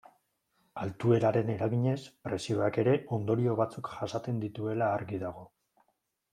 [0.85, 1.99] Altueraren eraginez,
[2.29, 5.49] presioak ere ondorio batzuk jasaten dituela argi dago.